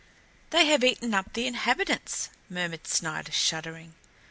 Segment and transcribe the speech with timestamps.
[0.49, 3.93] "They have eaten up the inhabitants," murmured Snider, shuddering.